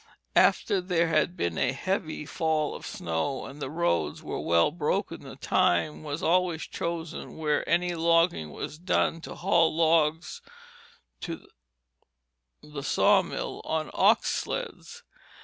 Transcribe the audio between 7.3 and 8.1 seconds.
where any